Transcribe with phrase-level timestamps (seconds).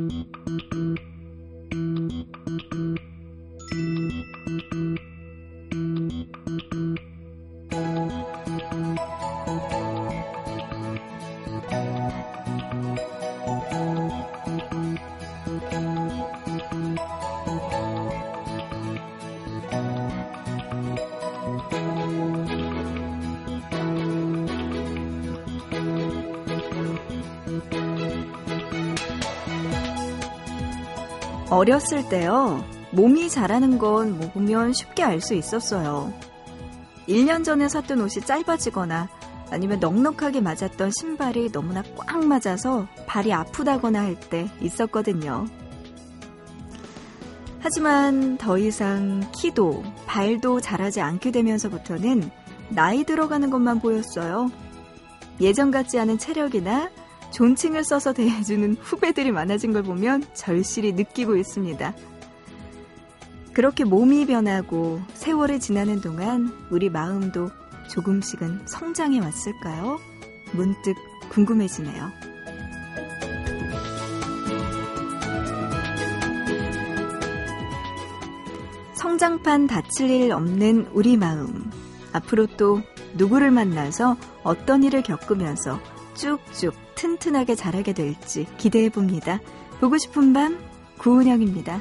[0.00, 0.39] Mm-hmm.
[31.60, 36.10] 어렸을 때요, 몸이 자라는 건뭐 보면 쉽게 알 수 있었어요.
[37.06, 39.10] 1년 전에 샀던 옷이 짧아지거나
[39.50, 45.46] 아니면 넉넉하게 맞았던 신발이 너무나 꽉 맞아서 발이 아프다거나 할 때 있었거든요.
[47.58, 52.30] 하지만 더 이상 키도 발도 자라지 않게 되면서부터는
[52.70, 54.50] 나이 들어가는 것만 보였어요.
[55.42, 56.88] 예전 같지 않은 체력이나
[57.32, 61.94] 존칭을 써서 대해주는 후배들이 많아진 걸 보면 절실히 느끼고 있습니다.
[63.52, 67.50] 그렇게 몸이 변하고 세월이 지나는 동안 우리 마음도
[67.88, 69.98] 조금씩은 성장해 왔을까요?
[70.52, 70.96] 문득
[71.30, 72.10] 궁금해지네요.
[78.94, 81.70] 성장판 닫힐 일 없는 우리 마음.
[82.12, 82.80] 앞으로 또
[83.14, 85.80] 누구를 만나서 어떤 일을 겪으면서
[86.14, 89.40] 쭉쭉 튼튼하게 자라게 될지 기대해 봅니다.
[89.80, 90.58] 보고 싶은 밤
[90.98, 91.80] 구은영입니다.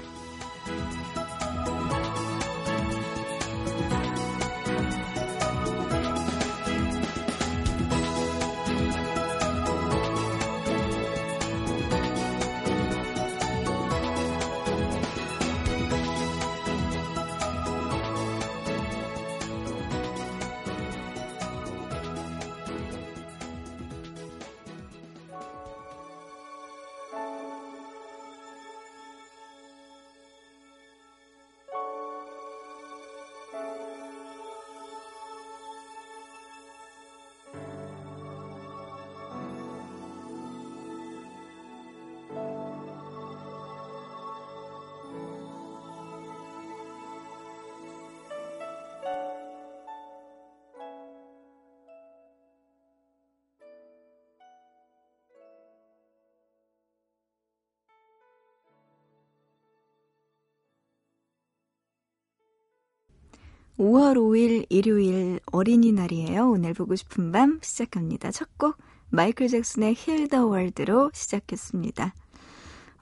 [63.79, 66.49] (5월 5일) 일요일 어린이날이에요.
[66.49, 68.29] 오늘 보고 싶은 밤 시작합니다.
[68.29, 68.75] 첫 곡
[69.09, 72.13] 마이클 잭슨의 힐 더 월드로 시작했습니다.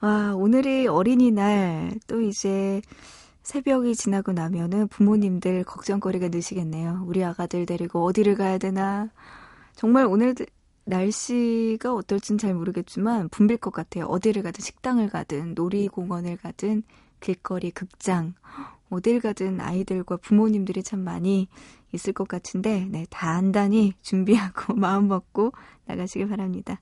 [0.00, 2.80] 와, 오늘이 어린이날 또 이제
[3.42, 7.04] 새벽이 지나고 나면은 부모님들 걱정거리가 느시겠네요.
[7.06, 9.10] 우리 아가들 데리고 어디를 가야 되나.
[9.74, 10.34] 정말 오늘
[10.84, 14.06] 날씨가 어떨진 잘 모르겠지만 붐빌 것 같아요.
[14.06, 16.84] 어디를 가든 식당을 가든 놀이공원을 가든
[17.20, 18.34] 길거리 극장
[18.90, 21.48] 어딜 가든 아이들과 부모님들이 참 많이
[21.92, 25.52] 있을 것 같은데, 네, 단단히 준비하고 마음 먹고
[25.86, 26.80] 나가시길 바랍니다.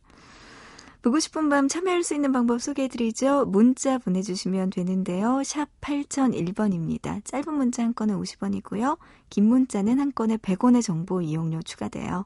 [1.02, 3.44] 보고 싶은 밤 참여할 수 있는 방법 소개해드리죠.
[3.46, 5.40] 문자 보내주시면 되는데요.
[5.44, 7.24] 샵 8001번입니다.
[7.24, 8.98] 짧은 문자 한 건에 50원이고요.
[9.30, 12.24] 긴 문자는 한 건에 100원의 정보 이용료 추가돼요.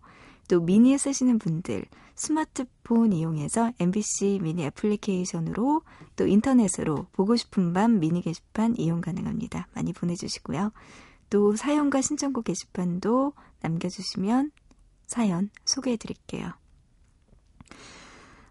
[0.50, 1.84] 또 미니에 쓰시는 분들
[2.16, 5.82] 스마트폰 이용해서 MBC 미니 애플리케이션으로
[6.16, 9.68] 또 인터넷으로 보고 싶은 밤 미니 게시판 이용 가능합니다.
[9.74, 10.72] 많이 보내주시고요.
[11.30, 14.50] 또 사연과 신청곡 게시판도 남겨주시면
[15.06, 16.52] 사연 소개해드릴게요.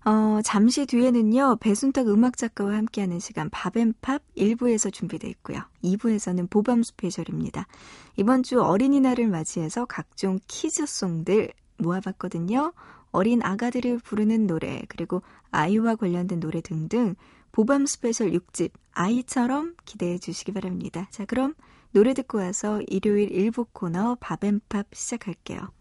[0.06, 5.60] 어, 잠시 뒤에는요, 배순탁 음악작가와 함께하는 시간 밥앤팝 1부에서 준비되어 있고요.
[5.84, 7.68] 2부에서는 보밤 스페셜입니다.
[8.16, 12.74] 이번 주 어린이날을 맞이해서 각종 퀴즈송들 모아봤거든요.
[13.12, 17.16] 어린 아가들을 부르는 노래, 그리고 아이와 관련된 노래 등등
[17.52, 21.08] 보밤 스페셜 6집 아이처럼 기대해 주시기 바랍니다.
[21.12, 21.56] 자, 그럼
[21.92, 25.72] 노래 듣고 와서 일요일 일부 코너 밥앤팝 시작할게요.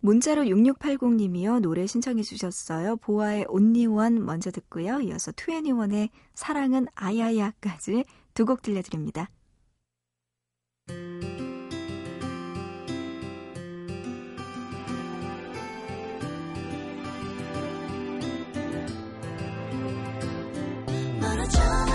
[0.00, 1.60] 문자로 6680님이요.
[1.60, 2.96] 노래 신청해 주셨어요.
[2.96, 5.00] 보아의 온니원 먼저 듣고요.
[5.00, 8.04] 이어서 투애니원의 사랑은 아야야까지
[8.34, 9.30] 두 곡 들려드립니다.
[21.46, 21.93] the.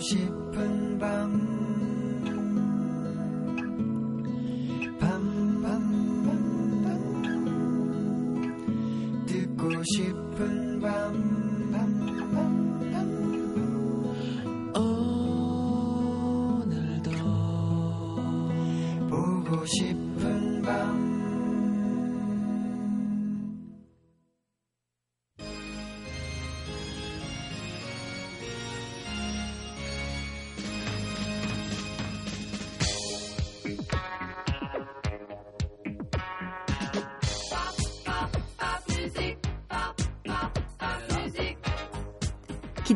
[0.00, 1.47] 싶은 밤.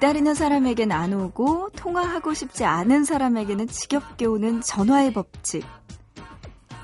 [0.02, 5.64] 기다리는 사람에겐 안 오고 통화하고 싶지 않은 사람에게는 지겹게 오는 전화의 법칙.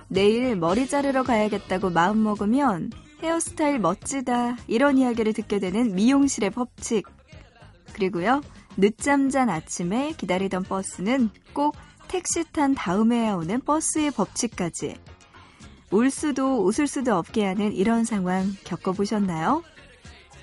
[0.07, 7.09] 내일 머리 자르러 가야겠다고 마음먹으면 헤어스타일 멋지다 이런 이야기를 듣게 되는 미용실의 법칙.
[7.93, 8.41] 그리고요.
[8.77, 11.75] 늦잠 잔 아침에 기다리던 버스는 꼭
[12.07, 14.97] 택시 탄 다음에야 오는 버스의 법칙까지.
[15.91, 19.65] 울 수도 웃을 수도 없게 하는 이런 상황 겪어보셨나요?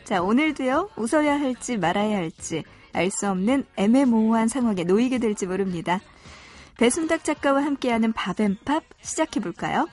[0.06, 2.64] 자, 오늘도요, 웃어야 할지 말아야 할지
[2.94, 6.00] 알 수 없는 애매모호한 상황에 놓이게 될지 모릅니다.
[6.78, 9.88] 배순탁 작가와 함께하는 밥앤팝 시작해볼까요?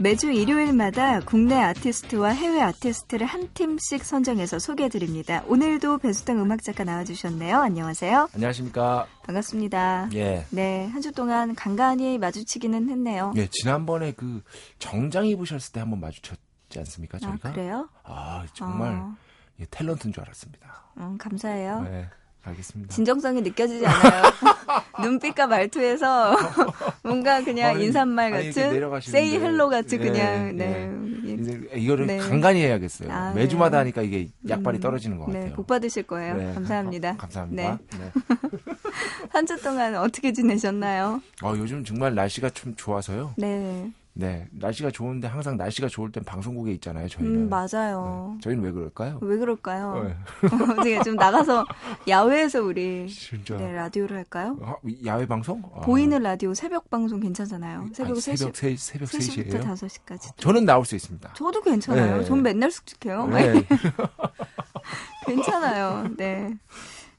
[0.00, 5.42] 매주 일요일마다 국내 아티스트와 해외 아티스트를 한 팀씩 선정해서 소개해드립니다.
[5.48, 7.58] 오늘도 배수당 음악작가 나와주셨네요.
[7.58, 8.28] 안녕하세요.
[8.32, 9.06] 안녕하십니까.
[9.24, 10.10] 반갑습니다.
[10.14, 10.46] 예.
[10.50, 13.32] 네, 한 주 동안 간간히 마주치기는 했네요.
[13.36, 14.42] 예, 지난번에 그
[14.78, 17.48] 정장 입으셨을 때 한번 마주쳤지 않습니까, 저희가?
[17.48, 17.88] 아, 그래요?
[18.04, 19.14] 아, 정말 어.
[19.58, 20.82] 예, 탤런트인 줄 알았습니다.
[20.98, 21.82] 음, 감사해요.
[21.82, 22.08] 네,
[22.44, 22.94] 알겠습니다.
[22.94, 24.22] 진정성이 느껴지지 않아요.
[25.02, 26.36] 눈빛과 말투에서
[27.02, 29.00] 뭔가 그냥 아니, 인사말 같은.
[29.00, 30.52] say hello 같은 예, 그냥 예.
[30.52, 30.92] 네.
[31.34, 32.18] 이제 이거를 네.
[32.18, 33.10] 간간히 해야겠어요.
[33.12, 33.76] 아, 매주마다 네.
[33.78, 35.44] 하니까 이게 약발이 음, 떨어지는 것 같아요.
[35.44, 36.36] 네, 복 받으실 거예요.
[36.36, 37.10] 네, 감사합니다.
[37.10, 37.78] 어, 감사합니다.
[37.98, 38.12] 네.
[39.30, 41.20] 한주 동안 어떻게 지내셨나요?
[41.42, 43.34] 어, 요즘 정말 날씨가 좀 좋아서요.
[43.36, 43.90] 네.
[44.20, 47.06] 네, 날씨가 좋은데 항상 날씨가 좋을 땐 방송국에 있잖아요.
[47.06, 47.42] 저희는.
[47.42, 48.32] 음, 맞아요.
[48.34, 48.40] 네.
[48.40, 49.18] 저희는 왜 그럴까요?
[49.22, 50.02] 왜 그럴까요?
[50.02, 50.16] 네.
[50.72, 51.64] 어떻게 좀 나가서
[52.08, 53.56] 야외에서 우리 진짜.
[53.56, 54.58] 네, 라디오를 할까요?
[54.60, 54.74] 아,
[55.06, 55.62] 야외 방송?
[55.72, 55.82] 아.
[55.82, 57.90] 보이는 라디오 새벽 방송 괜찮잖아요.
[57.92, 59.62] 새벽 아니, 3시, 새벽 3, 새벽 3시부터 3시예요?
[59.62, 60.36] 5시까지.
[60.36, 61.34] 저는 나올 수 있습니다.
[61.34, 62.18] 저도 괜찮아요.
[62.18, 62.24] 네.
[62.24, 63.28] 전 맨날 숙직해요.
[63.28, 63.64] 네.
[65.26, 66.08] 괜찮아요.
[66.16, 66.56] 네.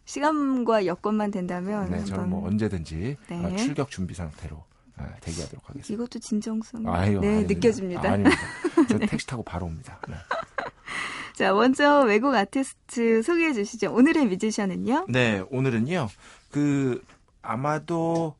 [0.03, 3.45] 시간과 여건만 된다면 네, 저는 뭐 언제든지 네.
[3.45, 4.65] 어, 출격 준비 상태로 어,
[5.21, 5.93] 대기하도록 하겠습니다.
[5.93, 7.53] 이것도 진정성 아유, 네 아닙니다.
[7.53, 8.09] 느껴집니다.
[8.09, 8.37] 아, 아닙니다.
[8.89, 9.99] 저 택시 타고 바로 옵니다.
[10.07, 10.15] 네.
[11.35, 13.93] 자 먼저 외국 아티스트 소개해 주시죠.
[13.93, 15.05] 오늘의 뮤지션은요?
[15.09, 16.09] 네, 오늘은요.
[16.51, 17.03] 그
[17.41, 18.35] 아마도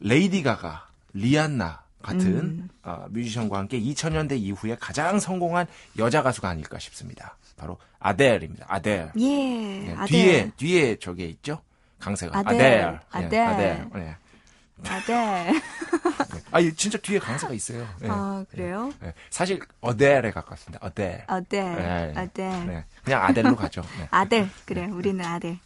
[0.00, 2.68] 레이디 가가, 리안나 같은 음.
[2.82, 5.66] 어, 뮤지션과 함께 2000년대 이후에 가장 성공한
[5.98, 7.36] 여자 가수가 아닐까 싶습니다.
[7.56, 8.66] 바로 아델입니다.
[8.68, 9.10] 아델.
[9.18, 9.26] 예.
[9.26, 10.06] 네, 아델.
[10.06, 11.60] 뒤에 뒤에 저게 있죠?
[11.98, 12.54] 강세가 아델.
[12.54, 13.00] 아델.
[13.10, 13.28] 아델.
[13.30, 13.88] 네, 아델.
[13.94, 14.16] 네.
[14.88, 15.62] 아델.
[16.56, 16.64] 네.
[16.64, 17.86] 아, 이 진짜 뒤에 강세가 있어요.
[18.00, 18.08] 네.
[18.10, 18.92] 아 그래요?
[19.00, 19.12] 네.
[19.30, 20.84] 사실 어델에 가깝습니다.
[20.86, 21.24] 어델.
[21.26, 21.64] 아델.
[21.76, 22.12] 네.
[22.16, 22.66] 아델.
[22.66, 22.84] 네.
[23.04, 23.82] 그냥 아델로 가죠.
[23.98, 24.08] 네.
[24.10, 24.48] 아델.
[24.64, 24.86] 그래.
[24.86, 25.58] 우리는 아델.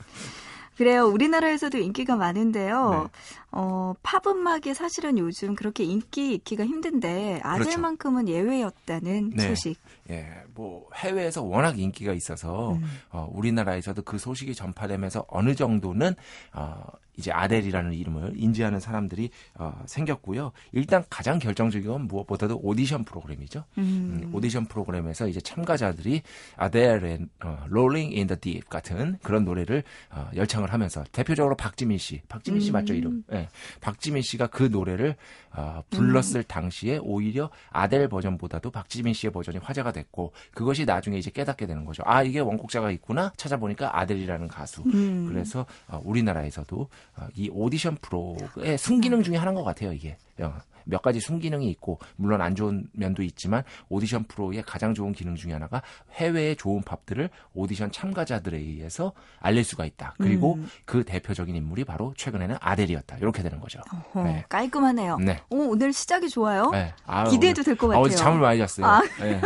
[0.77, 1.05] 그래요.
[1.09, 2.91] 우리나라에서도 인기가 많은데요.
[3.13, 3.19] 네.
[3.53, 9.49] 어, 팝 음악이 사실은 요즘 그렇게 인기 있기가 힘든데 아델만큼은 예외였다는 네.
[9.49, 9.79] 소식.
[10.11, 12.85] 예, 뭐 해외에서 워낙 인기가 있어서 음.
[13.11, 16.15] 어, 우리나라에서도 그 소식이 전파되면서 어느 정도는
[16.53, 16.83] 어,
[17.21, 20.53] 이제 아델이라는 이름을 인지하는 사람들이 어, 생겼고요.
[20.73, 23.65] 일단 가장 결정적인 건 무엇보다도 오디션 프로그램이죠.
[23.79, 24.23] 음.
[24.25, 26.23] 음, 오디션 프로그램에서 이제 참가자들이
[26.57, 32.23] 아델의 어, Rolling in the Deep 같은 그런 노래를 어, 열창을 하면서 대표적으로 박지민 씨,
[32.29, 32.73] 박지민 씨 음.
[32.73, 33.23] 맞죠 이름?
[33.33, 33.49] 예,
[33.81, 35.17] 박지민 씨가 그 노래를
[35.53, 41.67] 어, 불렀을 당시에 오히려 아델 버전보다도 박지민 씨의 버전이 화제가 됐고 그것이 나중에 이제 깨닫게
[41.67, 42.03] 되는 거죠.
[42.07, 44.83] 아 이게 원곡자가 있구나 찾아보니까 아델이라는 가수.
[44.87, 45.27] 음.
[45.29, 49.93] 그래서 어, 우리나라에서도 어, 이 오디션 프로의 순기능 중에 하나인 것 같아요.
[49.93, 55.13] 이게 어, 몇 가지 순기능이 있고 물론 안 좋은 면도 있지만 오디션 프로의 가장 좋은
[55.13, 55.83] 기능 중에 하나가
[56.13, 60.15] 해외의 좋은 팝들을 오디션 참가자들에 의해서 알릴 수가 있다.
[60.19, 60.69] 그리고 음.
[60.85, 63.19] 그 대표적인 인물이 바로 최근에는 아델이었다.
[63.19, 63.81] 이렇게 되는 거죠.
[64.15, 64.45] 어, 네.
[64.49, 65.19] 깔끔하네요.
[65.19, 65.43] 네.
[65.51, 66.71] 오, 오늘 시작이 좋아요.
[66.71, 66.95] 네.
[67.07, 68.05] 아, 기대해도 될것 아, 같아요.
[68.05, 68.87] 어제 잠을 많이 잤어요.
[68.87, 69.03] 아.
[69.21, 69.41] 네,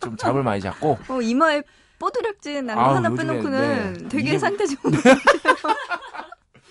[0.00, 1.62] 좀 잠을 많이 잤고 어, 이마에
[2.78, 4.08] 아우, 하나 빼놓고는 네.
[4.08, 5.02] 되게 이게- 상태 좋은 것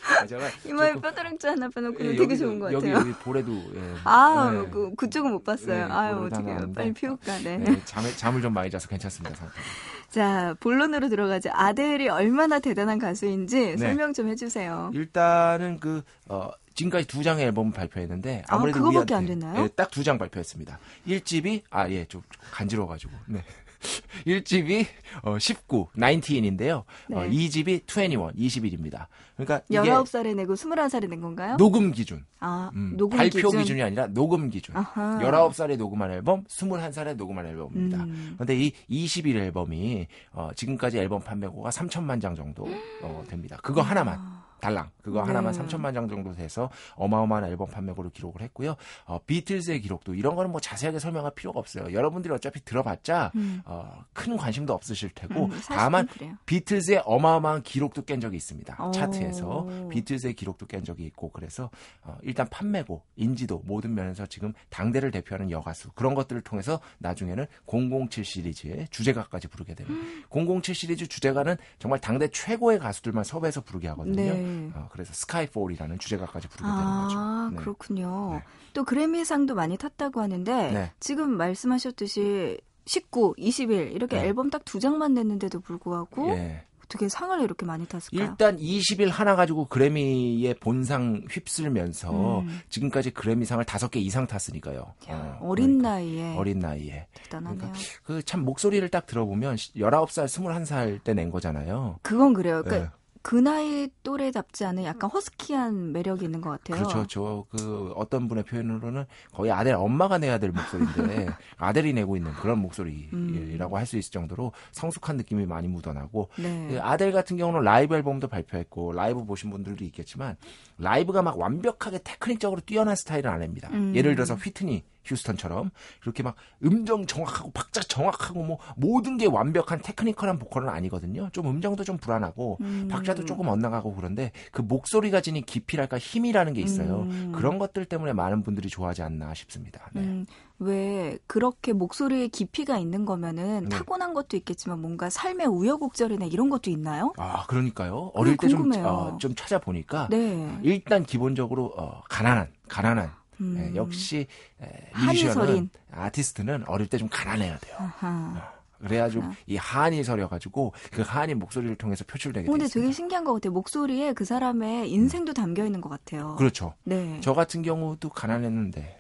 [0.08, 0.24] 아,
[0.66, 2.94] 이마에 조금- 뽀드락진 하나 빼놓고는 예, 되게 좋은 것 같아요.
[2.94, 3.94] 여기 볼에도 예.
[4.06, 4.70] 아, 네.
[4.72, 5.88] 그, 그쪽은 못 봤어요.
[5.88, 6.94] 네, 아유, 어떻게 하나 요 빨리.
[6.94, 7.58] 피울까, 네.
[7.58, 9.36] 네, 잠을 잠을 좀 많이 자서 괜찮습니다.
[9.36, 9.54] 상태.
[10.10, 11.50] 자, 본론으로 들어가죠.
[11.54, 13.78] 아델이 얼마나 대단한 가수인지 네.
[13.78, 14.92] 설명 좀 해주세요.
[14.94, 19.64] 일단은 그 어, 지금까지 두 장의 앨범을 발표했는데 아무래도 그거밖에 우리한테 안 됐나요?
[19.64, 20.80] 예, 딱두 장 발표했습니다.
[21.08, 22.22] 1집이 아 예 좀
[22.52, 23.44] 간지러워 가지고 네.
[24.26, 24.86] 1집이
[25.24, 26.84] 어, 19, 19인데요.
[27.10, 27.16] 네.
[27.16, 29.08] 어, 2집이 21, 20일입니다.
[29.36, 31.58] 그러니까 이게 19살에 내고 21살에 낸 건가요?
[31.58, 32.26] 녹음 기준.
[32.40, 33.78] 아, 음, 녹음 발표 기준.
[33.78, 34.76] 이 아니라 녹음 기준.
[34.76, 35.20] 아하.
[35.22, 38.04] 19살에 녹음한 앨범, 21살에 녹음한 앨범입니다.
[38.04, 38.34] 음.
[38.36, 42.68] 그런데 이 20일 앨범이 어, 지금까지 앨범 판매고가 3천만 장 정도
[43.04, 43.58] 어, 됩니다.
[43.62, 44.47] 그거 하나만.
[44.60, 45.28] 달랑 그거 네.
[45.28, 48.76] 하나만 3천만 장 정도 돼서 어마어마한 앨범 판매고를 기록을 했고요.
[49.06, 51.94] 어, 비틀즈의 기록도 이런 거는 뭐 자세하게 설명할 필요가 없어요.
[51.94, 53.62] 여러분들이 어차피 들어봤자 음.
[53.66, 56.36] 어, 큰 관심도 없으실 테고 음, 다만 그래요.
[56.46, 58.86] 비틀즈의 어마어마한 기록도 깬 적이 있습니다.
[58.86, 58.92] 오.
[58.92, 61.70] 차트에서 비틀즈의 기록도 깬 적이 있고 그래서
[62.04, 68.26] 어, 일단 판매고 인지도 모든 면에서 지금 당대를 대표하는 여가수 그런 것들을 통해서 나중에는 007
[68.26, 70.00] 시리즈의 주제가까지 부르게 됩니다.
[70.30, 74.16] 007 시리즈 주제가는 정말 당대 최고의 가수들만 섭외해서 부르게 하거든요.
[74.16, 74.47] 네.
[74.76, 77.56] 어, 그래서 스카이폴이라는 주제가까지 부르게 되는 아, 거죠.
[77.56, 77.62] 네.
[77.64, 78.30] 그렇군요.
[78.34, 78.44] 네.
[78.74, 80.92] 또 그래미상도 많이 탔다고 하는데 네.
[81.00, 84.28] 지금 말씀하셨듯이 19, 20일 이렇게 네.
[84.28, 86.64] 앨범 딱 두 장만 냈는데도 불구하고 예.
[86.86, 88.30] 어떻게 상을 이렇게 많이 탔을까요?
[88.30, 92.62] 일단 20일 하나 가지고 그래미의 본상 휩쓸면서 음.
[92.70, 94.94] 지금까지 그래미상을 다섯 개 이상 탔으니까요.
[95.10, 95.90] 어, 어린 그러니까.
[95.90, 97.08] 나이에 어린 나이에.
[97.14, 97.74] 대단하네요.
[98.04, 102.00] 그참 목소리를 딱 들어보면 19살, 21살 때 낸 거잖아요.
[102.04, 102.62] 그건 그래요.
[102.64, 102.92] 그러니까 네.
[103.28, 106.78] 그 나이 또래답지 않은 약간 허스키한 매력이 있는 것 같아요.
[106.78, 107.06] 그렇죠.
[107.08, 112.60] 저 그 어떤 분의 표현으로는 거의 아델 엄마가 내야 될 목소리인데 아델이 내고 있는 그런
[112.60, 113.78] 목소리라고 음.
[113.78, 116.68] 할수 있을 정도로 성숙한 느낌이 많이 묻어나고 네.
[116.70, 120.38] 그 아델 같은 경우는 라이브 앨범도 발표했고 라이브 보신 분들도 있겠지만
[120.78, 123.70] 라이브가 막 완벽하게 테크닉적으로 뛰어난 스타일은 안 합니다.
[123.74, 123.94] 음.
[123.96, 125.72] 예를 들어서 휘트니 휴스턴처럼
[126.04, 131.30] 이렇게 막 음정 정확하고 박자 정확하고 뭐 모든 게 완벽한 technical한 보컬은 아니거든요.
[131.32, 132.88] 좀 음정도 좀 불안하고 음.
[132.92, 137.08] 박자도 조금 엇나가고 그런데 그 목소리가 지닌 깊이랄까 힘이라는 게 있어요.
[137.10, 137.32] 음.
[137.34, 139.90] 그런 것들 때문에 많은 분들이 좋아하지 않나 싶습니다.
[139.94, 140.02] 네.
[140.02, 140.26] 음,
[140.60, 143.70] 왜 그렇게 목소리에 깊이가 있는 거면은 네.
[143.70, 147.14] 타고난 것도 있겠지만 뭔가 삶의 우여곡절이나 이런 것도 있나요?
[147.18, 148.12] 아 그러니까요.
[148.14, 148.88] 어릴 때좀 궁금해요.
[148.88, 150.58] 어, 좀 찾아보니까 네.
[150.64, 153.72] 일단 기본적으로 어, 가난한 가난한 음.
[153.72, 154.28] 예, 역시
[154.62, 155.36] 에, 한이설인.
[155.36, 157.76] 뮤지션은 아티스트는 어릴 때 좀 가난해야 돼요.
[157.80, 158.54] 아하.
[158.80, 159.42] 그래야 좀 그렇구나.
[159.48, 162.68] 이 한이 서려가지고 그 한이 목소리를 통해서 표출되게 어, 근데.
[162.68, 163.52] 되게 신기한 것 같아요.
[163.54, 166.36] 목소리에 그 사람의 인생도 담겨 있는 것 같아요.
[166.38, 166.74] 그렇죠.
[166.84, 167.20] 네.
[167.22, 169.00] 저 같은 경우도 가난했는데.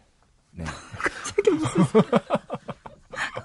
[0.51, 0.63] 네.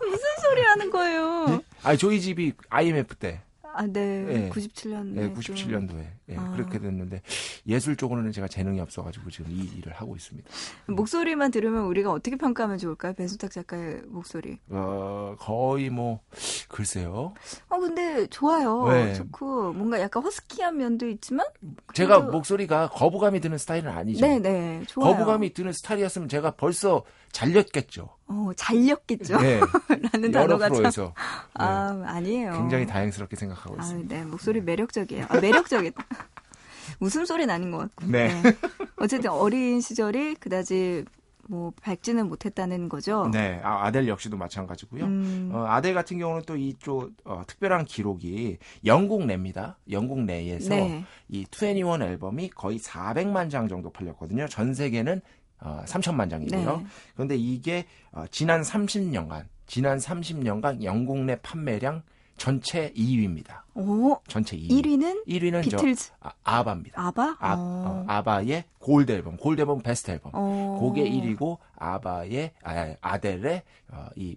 [0.01, 1.63] 무슨 소리 하는 거예요?
[1.83, 3.41] 아 저희 집이 IMF 때,
[3.75, 4.23] 아, 네.
[4.25, 4.51] 네.
[4.51, 5.07] 97년.
[5.13, 6.53] 네, 97년도에 예, 아.
[6.53, 7.23] 그렇게 됐는데
[7.67, 10.49] 예술 쪽으로는 제가 재능이 없어 가지고 지금 이 일을 하고 있습니다.
[10.87, 13.15] 목소리만 들으면 우리가 어떻게 평가하면 좋을까요?
[13.15, 14.59] 배순탁 작가의 목소리.
[14.71, 16.21] 어 거의 뭐
[16.69, 17.35] 글쎄요.
[17.69, 18.89] 어, 근데 좋아요.
[18.89, 19.15] 네.
[19.15, 21.47] 좋고, 뭔가 약간 허스키한 면도 있지만?
[21.95, 24.25] 제가 목소리가 거부감이 드는 스타일은 아니죠.
[24.27, 24.83] 네 네.
[24.87, 25.13] 좋아요.
[25.13, 28.09] 거부감이 드는 스타일이었으면 제가 벌써 잘렸겠죠.
[28.29, 29.41] 어, 잘렸겠죠?
[29.41, 29.61] 네.
[30.13, 30.77] 라는 단어가 참.
[30.77, 31.13] 프로에서 네.
[31.55, 32.53] 아, 아니에요.
[32.53, 34.17] 굉장히 다행스럽게 생각하고 아, 있습니다.
[34.17, 34.25] 네.
[34.25, 35.27] 목소리 매력적이에요.
[35.29, 36.05] 아, 매력적이다.
[37.01, 38.07] 웃음소리는 아닌 것 같고.
[38.07, 38.31] 네.
[38.97, 41.05] 어쨌든 어린 시절이 그다지
[41.49, 43.29] 뭐 밝지는 못했다는 거죠.
[43.33, 45.05] 네, 아, 아델 역시도 마찬가지고요.
[45.05, 49.79] 음, 어, 아델 같은 경우는 또 이쪽 어, 특별한 기록이 영국 내입니다.
[49.91, 51.05] 영국 내에서 네.
[51.31, 54.47] 이21 앨범이 거의 400만 장 정도 팔렸거든요.
[54.49, 55.21] 전 세계는
[55.65, 56.77] 어, 3천만 장이고요.
[56.77, 56.87] 네.
[57.15, 62.03] 그런데 이게 어, 지난 30년간 지난 30년간 영국 내 판매량
[62.37, 63.63] 전체 2위입니다.
[63.75, 64.69] 오, 전체 2위.
[64.69, 67.01] 1위는 1위는 비틀즈, 저 아, 아바입니다.
[67.01, 67.37] 아바?
[67.39, 67.59] 아, 어.
[67.59, 70.33] 어, 아바의 골드 앨범, 골드 앨범 베스트 앨범.
[70.35, 70.79] 어.
[70.81, 74.37] 그게 1위고 아바의 아, 아델의 어, 이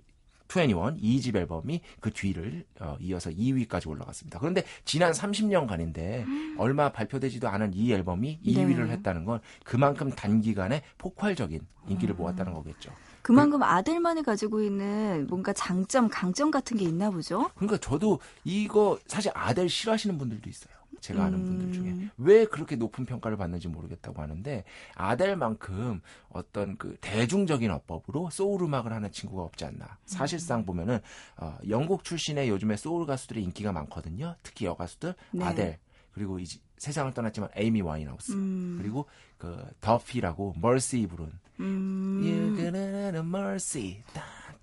[0.64, 4.40] 21, 2집 앨범이 그 뒤를 어, 이어서 2위까지 올라갔습니다.
[4.40, 6.26] 그런데 지난 30년간인데
[6.58, 8.94] 얼마 발표되지도 않은 이 앨범이 2위를 네.
[8.94, 12.18] 했다는 건 그만큼 단기간에 폭발적인 인기를 아.
[12.18, 12.92] 모았다는 거겠죠.
[13.22, 17.50] 그만큼 아들만이 가지고 있는 뭔가 장점, 강점 같은 게 있나 보죠?
[17.56, 20.75] 그러니까 저도 이거 사실 아델 싫어하시는 분들도 있어요.
[21.06, 21.46] 제가 아는 음.
[21.46, 24.64] 분들 중에 왜 그렇게 높은 평가를 받는지 모르겠다고 하는데
[24.96, 29.98] 아델만큼 어떤 그 대중적인 어법으로 소울 음악을 하는 친구가 없지 않나.
[30.06, 30.66] 사실상 음.
[30.66, 31.00] 보면은
[31.38, 34.36] 어, 영국 출신의 요즘에 소울 가수들의 인기가 많거든요.
[34.42, 35.46] 특히 여가수들 네.
[35.46, 35.80] 아델
[36.12, 38.78] 그리고 이제 세상을 떠났지만 에이미 와인하우스 음.
[38.82, 39.06] 그리고
[39.38, 42.22] 그 더피라고 멀시 부른 음.
[42.24, 44.04] You're gonna have mercy.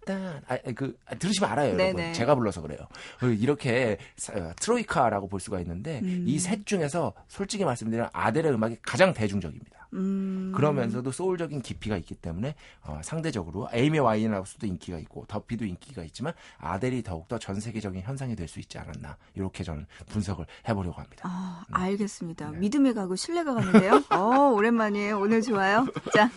[0.05, 0.43] 딴.
[0.49, 1.85] 아, 그 아, 들으시면 알아요, 네네.
[2.01, 2.13] 여러분.
[2.13, 2.79] 제가 불러서 그래요.
[3.23, 6.25] 어, 이렇게 사- 어, 트로이카라고 볼 수가 있는데 음.
[6.27, 9.82] 이셋 중에서 솔직히 말씀드리면 아델의 음악이 가장 대중적입니다.
[9.95, 10.53] 음.
[10.55, 17.03] 그러면서도 소울적인 깊이가 있기 때문에 어, 상대적으로 에이미 와인하우스도 인기가 있고 더피도 인기가 있지만 아델이
[17.03, 21.23] 더욱더 전 세계적인 현상이 될 수 있지 않았나 이렇게 저는 분석을 해보려고 합니다.
[21.27, 22.51] 아, 알겠습니다.
[22.51, 22.59] 네.
[22.59, 24.03] 믿음이 가고 신뢰가 가는데요.
[24.11, 25.19] 어, 오랜만이에요.
[25.19, 25.87] 오늘 좋아요.
[26.13, 26.31] 자,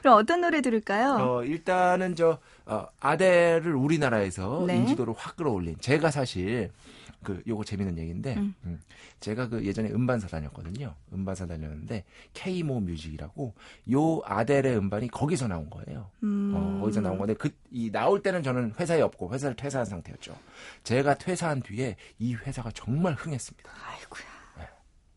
[0.00, 1.16] 그럼 어떤 노래 들을까요?
[1.16, 4.76] 어, 일단은 저 어, 아델을 우리나라에서 네.
[4.76, 6.70] 인지도를 확 끌어올린 제가 사실
[7.22, 8.54] 그 요거 재밌는 얘기인데 음.
[8.64, 8.80] 음,
[9.20, 10.94] 제가 그 예전에 음반사 다녔거든요.
[11.12, 13.54] 음반사 다녔는데 K모 뮤직이라고
[13.92, 16.10] 요 아델의 음반이 거기서 나온 거예요.
[16.22, 16.52] 음.
[16.54, 20.34] 어, 거기서 나온 건데 그 이 나올 때는 저는 회사에 없고 회사를 퇴사한 상태였죠.
[20.84, 23.70] 제가 퇴사한 뒤에 이 회사가 정말 흥했습니다.
[23.70, 24.68] 아이고야.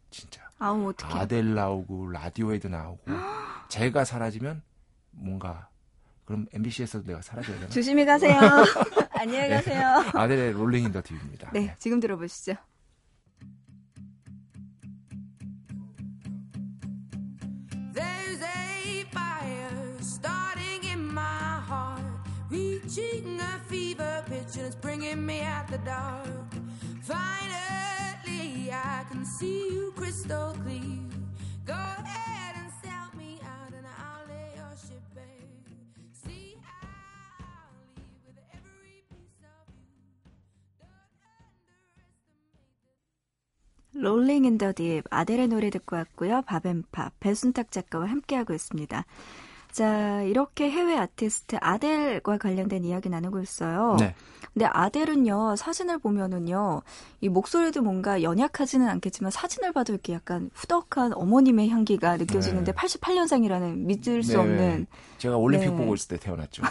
[0.09, 0.41] 진짜.
[0.59, 1.13] 아우, 어떡해.
[1.13, 3.03] 아델 나오고 라디오에도 나오고
[3.69, 4.61] 제가 사라지면
[5.11, 5.69] 뭔가
[6.31, 7.69] 그럼 MBC에서도 내가 사라져야 되나?
[7.69, 8.39] 조심히 가세요.
[9.11, 10.01] 안녕히 가세요.
[10.13, 11.51] 아델의 롤링 인더 딥입니다.
[11.51, 12.53] 네, 지금 들어보시죠.
[17.93, 22.01] There's a fire starting in my heart,
[22.49, 26.29] reaching a fever pitch, and it's bringing me out the dark.
[27.03, 30.95] Finally, I can see you crystal clear.
[31.65, 32.30] Go ahead
[44.01, 46.41] Rolling in the Deep 아델의 노래 듣고 왔고요.
[46.43, 49.05] 밥앤팝 배순탁 작가와 함께하고 있습니다.
[49.71, 53.95] 자, 이렇게 해외 아티스트 아델과 관련된 이야기 나누고 있어요.
[53.99, 54.13] 네.
[54.53, 56.81] 근데 아델은요, 사진을 보면은요,
[57.21, 62.77] 이 목소리도 뭔가 연약하지는 않겠지만 사진을 봐도 이렇게 약간 후덕한 어머님의 향기가 느껴지는데 네.
[62.77, 64.87] 88년생이라는 믿을 수 네, 없는
[65.19, 65.77] 제가 올림픽 네.
[65.77, 66.63] 보고 있을 때 태어났죠.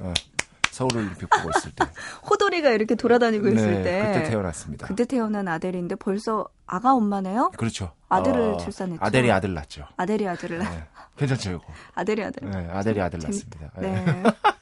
[0.00, 0.12] 어,
[0.72, 1.84] 서울 올림픽 보고 있을 때.
[2.28, 4.12] 호돌이가 이렇게 돌아다니고 있을 네, 때.
[4.14, 4.86] 그때 태어났습니다.
[4.86, 7.50] 그때 태어난 아델인데 벌써 아가 엄마네요?
[7.56, 7.92] 그렇죠.
[8.08, 9.04] 아들을 어, 출산했죠.
[9.04, 9.84] 아델이 아들 낳죠.
[9.96, 10.84] 아델이 아들을 낳- 네.
[11.16, 11.62] 괜찮죠, 이거.
[11.94, 12.50] 아델이 아들.
[12.50, 13.18] 네, 아델이 아들.
[13.22, 13.70] 낳습니다.
[13.78, 14.22] 네.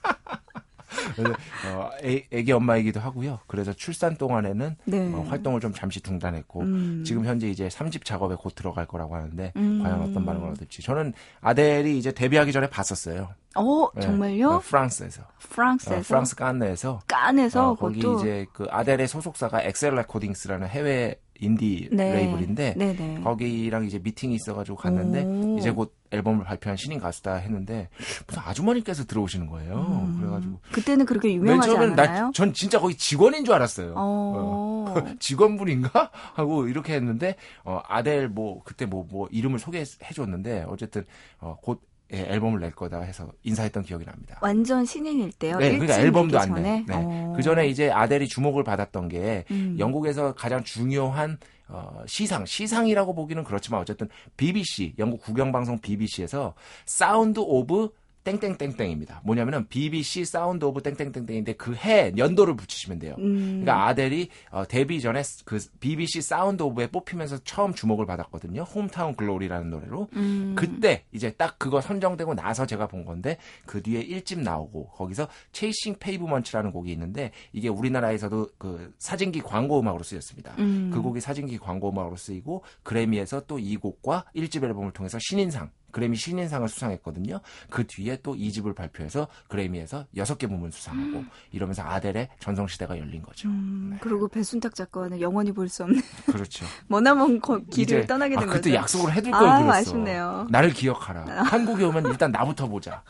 [1.66, 3.40] 어, 애, 애기 엄마이기도 하고요.
[3.46, 5.12] 그래서 출산 동안에는 네.
[5.12, 7.04] 어, 활동을 좀 잠시 중단했고 음.
[7.06, 9.82] 지금 현재 이제 3집 작업에 곧 들어갈 거라고 하는데 음.
[9.82, 13.28] 과연 어떤 반응을 얻을지 저는 아델이 이제 데뷔하기 전에 봤었어요.
[13.56, 14.02] 어, 네.
[14.02, 14.48] 정말요?
[14.48, 15.22] 어, 프랑스에서.
[15.38, 21.88] 프랑스에서 어, 프랑스 깐느에서 깐에서 어, 거기 이제 그 아델의 소속사가 XL Recordings라는 해외 인디
[21.90, 22.12] 네.
[22.12, 23.20] 레이블인데 네네.
[23.22, 25.58] 거기랑 이제 미팅이 있어가지고 갔는데 오.
[25.58, 27.88] 이제 곧 앨범을 발표한 신인 가수다 했는데
[28.26, 29.74] 무슨 아주머니께서 들어오시는 거예요.
[29.74, 30.18] 음.
[30.18, 32.24] 그래가지고 그때는 그렇게 맨 유명하지 처음에는 않았나요?
[32.26, 33.94] 나, 전 진짜 거기 직원인 줄 알았어요.
[33.96, 34.94] 어.
[35.18, 41.04] 직원분인가 하고 이렇게 했는데 어, 아델 뭐 그때 뭐뭐 이름을 소개해 줬는데 어쨌든
[41.38, 41.80] 어, 곧
[42.12, 44.38] 예, 앨범을 낼 거다 해서 인사했던 기억이 납니다.
[44.42, 45.58] 완전 신인일 때요.
[45.58, 46.62] 네, 그러니까 앨범도 안 내.
[46.62, 46.84] 네.
[46.90, 47.32] 어.
[47.36, 49.76] 그 전에 이제 아델이 주목을 받았던 게 음.
[49.78, 57.90] 영국에서 가장 중요한 어, 시상, 시상이라고 보기는 그렇지만 어쨌든 BBC, 영국 국영방송 BBC에서 Sound of
[58.24, 59.22] 땡땡땡땡입니다.
[59.24, 63.14] 뭐냐면은 BBC Sound of 땡땡땡땡인데 그 해 연도를 붙이시면 돼요.
[63.18, 63.62] 음.
[63.62, 68.62] 그러니까 아델이 어, 데뷔 전에 그 BBC Sound of에 뽑히면서 처음 주목을 받았거든요.
[68.62, 70.08] Hometown Glory라는 노래로.
[70.14, 70.54] 음.
[70.56, 75.96] 그때 이제 딱 그거 선정되고 나서 제가 본 건데 그 뒤에 1집 나오고 거기서 체이싱
[76.00, 80.54] 페이브먼츠라는 곡이 있는데 이게 우리나라에서도 그 사진기 광고 음악으로 쓰였습니다.
[80.58, 80.90] 음.
[80.92, 86.16] 그 곡이 사진기 광고 음악으로 쓰이고 그래미에서 또 이 곡과 1집 앨범을 통해서 신인상 그래미
[86.16, 87.40] 신인상을 수상했거든요.
[87.70, 93.48] 그 뒤에 또 2집을 발표해서 그래미에서 6개 부문 수상하고 이러면서 아델의 전성시대가 열린 거죠.
[93.48, 96.66] 음, 그리고 배순탁 작가는 영원히 볼 수 없는 그렇죠.
[96.88, 98.74] 머나먼 거- 길을 이제, 떠나게 된 아, 그때 거죠.
[98.74, 99.78] 약속을 해둘 걸 아, 그랬어.
[99.78, 100.46] 아쉽네요.
[100.50, 101.42] 나를 기억하라.
[101.44, 103.02] 한국에 오면 일단 나부터 보자.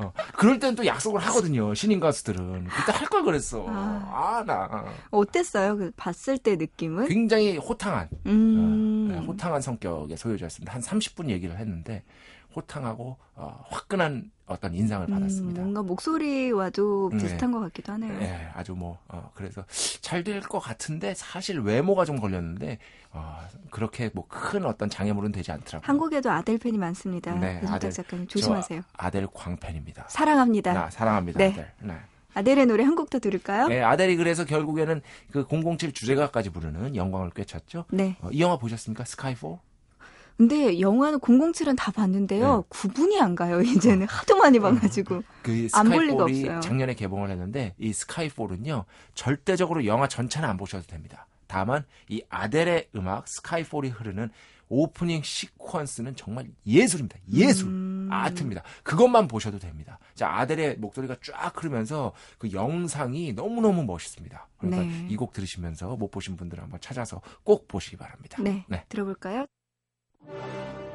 [0.00, 0.12] 어.
[0.36, 1.72] 그럴 땐 또 약속을 하거든요.
[1.74, 2.64] 신인 가수들은.
[2.64, 3.64] 그때 할 걸 그랬어.
[3.68, 3.72] 아.
[4.12, 4.84] 아, 나.
[5.10, 5.76] 어땠어요?
[5.76, 7.08] 그 봤을 때 느낌은?
[7.08, 9.08] 굉장히 호탕한, 음.
[9.10, 10.72] 네, 호탕한 성격의 소유자였습니다.
[10.74, 12.02] 한 30분 얘기를 했는데,
[12.56, 15.60] 호탕하고, 어, 화끈한 어떤 인상을 음, 받았습니다.
[15.62, 17.18] 뭔가 목소리와도 네.
[17.18, 18.18] 비슷한 것 같기도 하네요.
[18.18, 19.64] 네, 아주 뭐, 어, 그래서
[20.00, 22.78] 잘 될 것 같은데, 사실 외모가 좀 걸렸는데,
[23.12, 23.40] 어,
[23.70, 25.82] 그렇게 뭐 큰 어떤 장애물은 되지 않더라고요.
[25.86, 27.34] 한국에도 아델 팬이 많습니다.
[27.34, 27.90] 네, 아델.
[27.92, 28.80] 작가님 조심하세요.
[28.80, 30.06] 저 아델 광팬입니다.
[30.08, 30.72] 사랑합니다.
[30.72, 31.52] 나 사랑합니다, 네.
[31.52, 31.72] 아델.
[31.82, 31.94] 네.
[32.34, 33.68] 아델의 노래 한 곡 더 들을까요?
[33.68, 35.00] 네, 아델이 그래서 결국에는
[35.32, 37.86] 그 007 주제가까지 부르는 영광을 꿰찼죠.
[37.90, 38.16] 네.
[38.20, 39.04] 어, 이 영화 보셨습니까?
[39.04, 39.58] 스카이포?
[40.36, 42.56] 근데 영화는 007은 다 봤는데요.
[42.56, 42.62] 네.
[42.68, 43.60] 구분이 안 가요.
[43.62, 45.22] 이제는 하도 많이 봐가지고.
[45.42, 46.60] 그 안볼 리가 없어요.
[46.60, 51.26] 작년에 개봉을 했는데 이 스카이폴은요 절대적으로 영화 전체는 안 보셔도 됩니다.
[51.46, 54.30] 다만 이 아델의 음악 스카이폴이 흐르는
[54.68, 57.18] 오프닝 시퀀스는 정말 예술입니다.
[57.32, 57.68] 예술.
[57.68, 58.08] 음.
[58.10, 58.62] 아트입니다.
[58.82, 59.98] 그것만 보셔도 됩니다.
[60.14, 64.48] 자, 아델의 목소리가 쫙 흐르면서 그 영상이 너무너무 멋있습니다.
[64.58, 65.06] 그러니까 네.
[65.10, 68.42] 이곡 들으시면서 못 보신 분들은 한번 찾아서 꼭 보시기 바랍니다.
[68.42, 68.64] 네.
[68.88, 69.46] 들어볼까요?
[70.26, 70.85] Música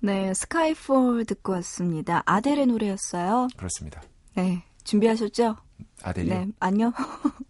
[0.00, 2.22] 네, 스카이폴 듣고 왔습니다.
[2.26, 3.48] 아델의 노래였어요.
[3.56, 4.02] 그렇습니다.
[4.34, 5.56] 네, 준비하셨죠?
[6.02, 6.34] 아델이요.
[6.34, 6.92] 네, 안녕.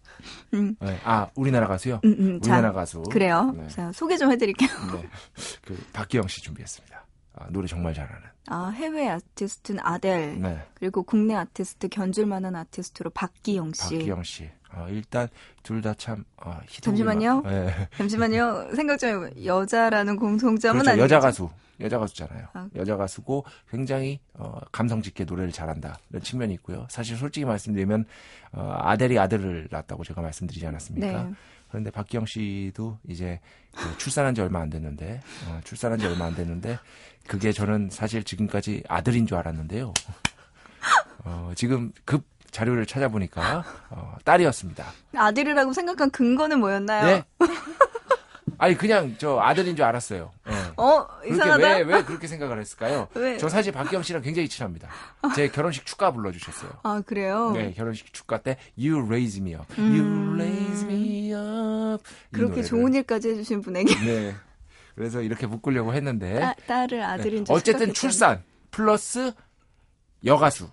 [0.51, 0.99] 네.
[1.03, 1.99] 아 우리나라 가수요.
[2.03, 3.03] 음, 음, 자, 우리나라 가수.
[3.11, 3.53] 그래요.
[3.55, 3.67] 네.
[3.67, 4.69] 자, 소개 좀 해드릴게요.
[5.01, 5.09] 네.
[5.63, 7.05] 그 박기영 씨 준비했습니다.
[7.35, 8.21] 아, 노래 정말 잘하는.
[8.49, 10.65] 아, 해외 아티스트는 아델, 네.
[10.73, 13.81] 그리고 국내 아티스트 견줄만한 아티스트로 박기영 씨.
[13.99, 14.49] 박기영 씨.
[14.73, 15.27] 어, 일단
[15.63, 16.81] 둘 다 참 어, 히트.
[16.81, 17.41] 잠시만요.
[17.45, 17.89] 네.
[17.97, 18.75] 잠시만요.
[18.75, 19.45] 생각 좀 해봐요.
[19.45, 20.89] 여자라는 공통점은 그렇죠.
[20.91, 21.03] 아니죠?
[21.03, 21.49] 여자 가수.
[21.79, 22.47] 여자 가수잖아요.
[22.53, 22.69] 아.
[22.75, 25.97] 여자 가수고 굉장히 어, 감성 짙게 노래를 잘한다.
[26.09, 26.87] 이런 측면이 있고요.
[26.89, 28.05] 사실 솔직히 말씀드리면
[28.53, 31.23] 어, 아델이 아들을 낳았다고 제가 말씀드리지 않았습니까?
[31.23, 31.33] 네.
[31.69, 33.39] 그런데 박기영 씨도 이제
[33.75, 36.79] 그 출산한 지 얼마 안 됐는데 어, 출산한 지 얼마 안 됐는데
[37.27, 39.93] 그게 저는 사실 지금까지 아들인 줄 알았는데요.
[41.25, 44.85] 어, 지금 급 자료를 찾아보니까 어, 딸이었습니다.
[45.15, 47.05] 아들이라고 생각한 근거는 뭐였나요?
[47.05, 47.23] 네.
[48.59, 50.31] 아니 그냥 저 아들인 줄 알았어요.
[50.49, 50.53] 예.
[50.77, 51.57] 어, 이상하다.
[51.67, 53.07] 왜, 왜 그렇게 생각을 했을까요?
[53.15, 53.37] 왜?
[53.37, 54.89] 저 사실 박기영 씨랑 굉장히 친합니다.
[55.35, 56.71] 제 결혼식 축가 불러주셨어요.
[56.83, 57.51] 아, 그래요?
[57.51, 61.97] 네, 결혼식 축가 때 You Raise Me Up, You Raise Me Up 이 음.
[62.31, 62.63] 그렇게.
[62.63, 64.35] 좋은 일까지 해주신 분에게 네.
[64.95, 67.43] 그래서 이렇게 묶으려고 했는데 따, 딸을 아들인 네.
[67.45, 67.93] 줄 어쨌든.
[67.93, 69.31] 출산 플러스
[70.25, 70.69] 여가수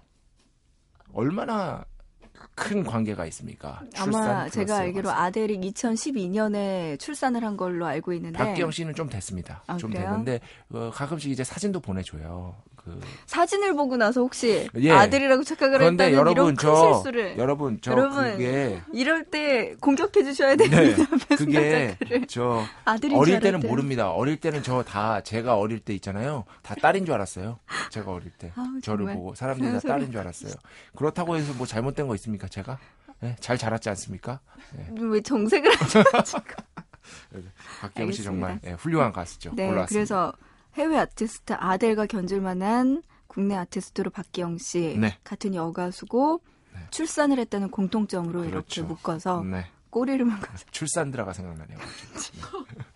[1.13, 1.85] 얼마나
[2.55, 3.81] 큰 관계가 있습니까?
[3.97, 5.11] 아마 제가 알기로.
[5.11, 9.63] 아델이 2012년에 출산을 한 걸로 알고 있는데 박기영 씨는 좀 됐습니다.
[9.67, 10.07] 아, 좀 그래요?
[10.11, 12.55] 됐는데 어, 가끔씩 이제 사진도 보내줘요.
[12.85, 14.91] 그 사진을 보고 나서 혹시 예.
[14.91, 19.75] 아들이라고 착각을 그런데 했다는 여러분 이런 큰 저 실수를 여러분 저 여러분, 그게 이럴 때
[19.81, 21.05] 공격해 주셔야 네, 됩니다.
[21.37, 22.63] 그게 배순간 저
[22.99, 23.71] 어릴 줄 때는 알았대요.
[23.71, 24.11] 모릅니다.
[24.11, 26.45] 어릴 때는 저 다 제가 어릴 때 있잖아요.
[26.63, 27.59] 다 딸인 줄 알았어요.
[27.91, 29.07] 제가 어릴 때 아우, 저를.
[29.15, 30.53] 보고 사람들이 다 딸인 줄 알았어요.
[30.95, 32.49] 그렇다고 해서 뭐 잘못된 거 있습니까?
[32.49, 32.79] 제가
[33.21, 34.41] 네, 잘 자랐지 않습니까?
[35.01, 36.03] 왜 정색을 하죠?
[37.81, 38.23] 박기영 씨.
[38.23, 39.53] 정말 예, 훌륭한 가수죠.
[39.55, 39.89] 네, 올라왔습니다.
[39.95, 40.33] 그래서
[40.75, 45.19] 해외 아티스트 아델과 견줄 만한 국내 아티스트로 박기영 씨 네.
[45.25, 46.41] 같은 여가수고
[46.91, 48.81] 출산을 했다는 공통점으로 그렇죠.
[48.81, 49.67] 이렇게 묶어서 네.
[49.91, 51.79] 꼬리를 묶어서 출산 드라가 생각나네요.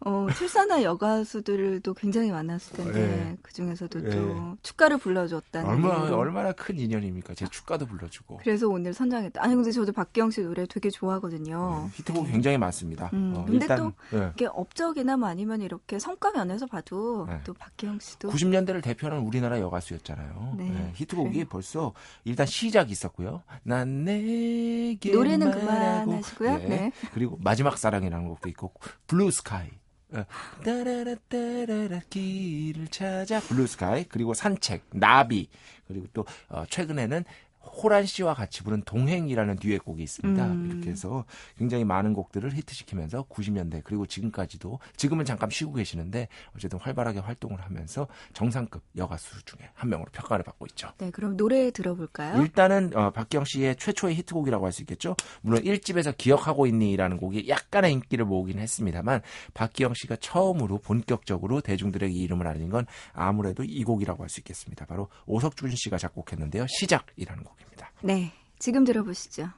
[0.00, 3.36] 어, 출산한 여가수들도 굉장히 많았을 텐데 네.
[3.42, 4.10] 그 중에서도 네.
[4.10, 6.16] 또 축가를 불러줬다는 얼마나.
[6.16, 7.34] 얼마나 큰 인연입니까?
[7.34, 9.42] 제 축가도 불러주고 그래서 오늘 선정했다.
[9.42, 11.82] 아니 근데 저도 박기영 씨 노래 되게 좋아하거든요.
[11.84, 13.10] 네, 히트곡이 굉장히 많습니다.
[13.12, 14.30] 음, 어, 근데 일단 예.
[14.34, 17.40] 이게 업적이나 뭐 아니면 이렇게 성과 면에서 봐도 네.
[17.44, 20.54] 또 박기영 씨도 90년대를 대표하는 우리나라 여가수였잖아요.
[20.58, 20.70] 네.
[20.70, 21.46] 네, 히트곡이 그래요.
[21.48, 21.92] 벌써
[22.24, 23.42] 일단 시작이 있었고요.
[23.64, 26.58] 난 내게 노래는 그만하시고요.
[26.58, 26.92] 네.
[27.12, 28.72] 그리고 마지막 사랑이라는 곡도 있고
[29.08, 29.68] Blue Sky.
[30.12, 30.24] 어,
[30.64, 33.40] 따라라 따라라 길을 찾아.
[33.40, 35.48] Blue Sky 그리고 산책 나비
[35.86, 37.24] 그리고 또 어, 최근에는
[37.68, 40.46] 호란 씨와 같이 부른 동행이라는 듀엣곡이 있습니다.
[40.46, 40.70] 음.
[40.70, 41.24] 이렇게 해서
[41.56, 48.06] 굉장히 많은 곡들을 히트시키면서 90년대 그리고 지금까지도 지금은 잠깐 쉬고 계시는데 어쨌든 활발하게 활동을 하면서
[48.32, 50.88] 정상급 여가수 중에 한 명으로 평가를 받고 있죠.
[50.98, 52.40] 네, 그럼 노래 들어볼까요?
[52.42, 55.16] 일단은 어, 박기영 씨의 최초의 히트곡이라고 할 수 있겠죠.
[55.40, 59.22] 물론 1집에서 기억하고 있니라는 곡이 약간의 인기를 모으긴 했습니다만
[59.54, 64.84] 박기영 씨가 처음으로 본격적으로 대중들에게 이름을 알린 건 아무래도 이 곡이라고 할 수 있겠습니다.
[64.84, 66.66] 바로 오석준 씨가 작곡했는데요.
[66.68, 67.57] 시작이라는 곡입니다.
[68.02, 69.48] 네, 지금 들어보시죠.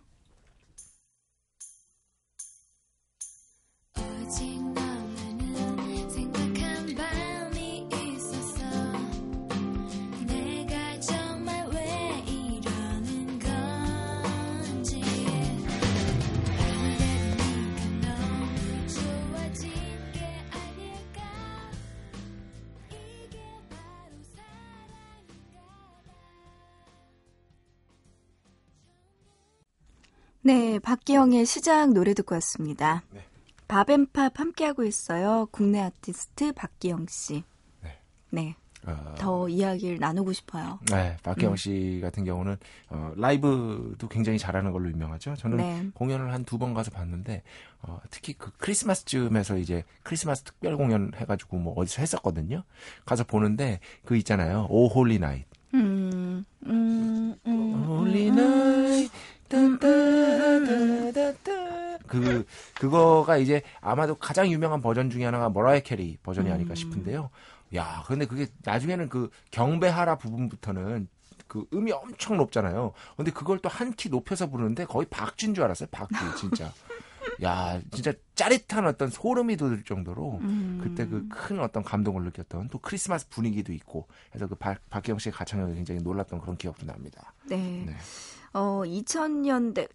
[30.42, 33.02] 네, 박기영의 시작 노래 듣고 왔습니다.
[33.10, 33.20] 네.
[33.68, 35.46] 밥앤팝 함께하고 있어요.
[35.50, 37.44] 국내 아티스트 박기영 씨.
[37.82, 37.98] 네.
[38.30, 40.80] 네, 어, 더 이야기를 나누고 싶어요.
[40.90, 41.16] 네, 음.
[41.22, 42.56] 박기영 씨 같은 경우는
[42.88, 45.36] 어, 라이브도 굉장히 잘하는 걸로 유명하죠.
[45.36, 45.86] 저는 네.
[45.94, 47.42] 공연을 한 두 번 가서 봤는데
[47.82, 52.64] 어, 특히 그 크리스마스쯤에서 이제 크리스마스 특별 공연 해가지고 뭐 어디서 했었거든요.
[53.04, 54.66] 가서 보는데 그 있잖아요.
[54.70, 55.44] O Holy Night.
[55.74, 57.84] 음, 음, 음.
[57.84, 59.10] Holy Night.
[62.06, 66.76] 그 그거가 이제 아마도 가장 유명한 버전 중에 하나가 머라이 캐리 버전이 아닐까 음.
[66.76, 67.30] 싶은데요.
[67.76, 71.08] 야, 근데 그게 나중에는 그 경배하라 부분부터는
[71.46, 72.92] 그 음이 엄청 높잖아요.
[73.16, 75.88] 근데 그걸 또 한 키 높여서 부르는데 거의 박쥐인 줄 알았어요.
[75.90, 76.72] 박쥐 진짜.
[77.44, 80.80] 야, 진짜 짜릿한 어떤 소름이 돋을 정도로 음.
[80.82, 85.32] 그때 그 큰 어떤 감동을 느꼈던 또 크리스마스 분위기도 있고 해서 그 박, 박기영 씨의
[85.32, 87.32] 가창력이 굉장히 놀랐던 그런 기억도 납니다.
[87.48, 87.56] 네.
[87.86, 87.96] 네.
[88.52, 89.88] 어, 2000년대,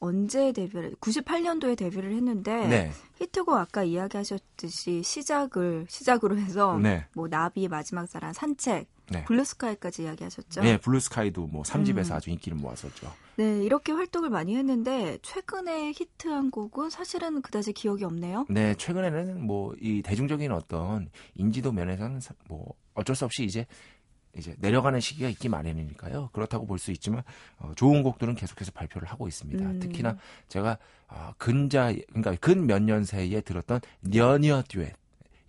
[0.00, 2.90] 언제 데뷔를 98년도에 데뷔를 했는데 네.
[3.20, 7.06] 히트곡 아까 이야기하셨듯이 시작을 시작으로 해서 네.
[7.14, 9.24] 뭐 나비의 마지막 사랑 산책 네.
[9.26, 10.62] 블루스카이까지 이야기하셨죠.
[10.62, 12.16] 네, 블루스카이도 뭐 3집에서 음.
[12.16, 13.12] 아주 인기를 모았었죠.
[13.36, 18.46] 네, 이렇게 활동을 많이 했는데 최근에 히트한 곡은 사실은 그다지 기억이 없네요.
[18.48, 23.66] 네, 최근에는 뭐 이 대중적인 어떤 인지도 면에서는 사- 뭐 어쩔 수 없이 이제
[24.36, 26.30] 이제 내려가는 시기가 있기 마련이니까요.
[26.32, 27.22] 그렇다고 볼 수 있지만
[27.58, 29.62] 어, 좋은 곡들은 계속해서 발표를 하고 있습니다.
[29.64, 29.80] 음.
[29.80, 30.16] 특히나
[30.48, 33.80] 제가 아, 근자 그러니까 근 몇 년 사이에 들었던
[34.14, 34.94] 연여 듀엣,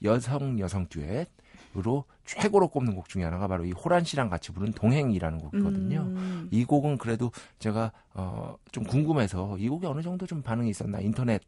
[0.03, 5.39] 여성 여성 듀엣으로 최고로 꼽는 곡 중에 하나가 바로 이 호란 씨랑 같이 부른 동행이라는
[5.39, 5.99] 곡이거든요.
[6.01, 10.99] 음, 이 곡은 그래도 제가 어, 좀 궁금해서 이 곡이 어느 정도 좀 반응이 있었나
[10.99, 11.39] 인터넷에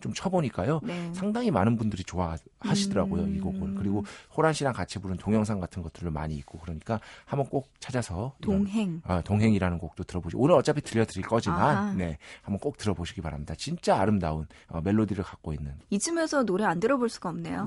[0.00, 0.80] 좀 쳐보니까요.
[0.82, 1.12] 네.
[1.14, 3.40] 상당히 많은 분들이 좋아하시더라고요 이 음.
[3.40, 4.04] 곡을 그리고
[4.36, 9.02] 호란 씨랑 같이 부른 동영상 같은 것들을 많이 있고 그러니까 한번 꼭 찾아서 이런, 동행.
[9.04, 11.94] 아, 동행이라는 곡도 들어보시 오늘 어차피 들려드릴 거지만 아하.
[11.94, 17.08] 네 한번 꼭 들어보시기 바랍니다 진짜 아름다운 어, 멜로디를 갖고 있는 이쯤에서 노래 안 들어볼
[17.08, 17.66] 수가 없네요.